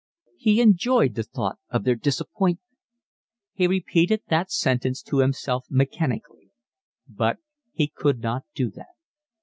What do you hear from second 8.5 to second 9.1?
do that.